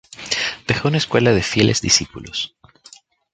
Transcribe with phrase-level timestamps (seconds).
[0.65, 2.55] Dejó una escuela de fieles discípulos.